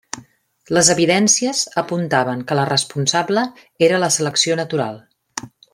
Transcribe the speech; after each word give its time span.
Les 0.77 0.87
evidències 0.93 1.61
apuntaven 1.83 2.41
que 2.51 2.59
la 2.61 2.65
responsable 2.73 3.45
era 3.89 4.01
la 4.05 4.13
selecció 4.17 4.61
natural. 4.63 5.03